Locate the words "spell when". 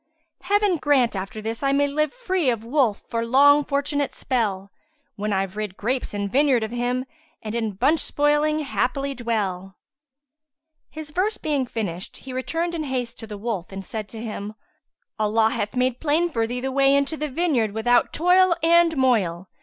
4.15-5.31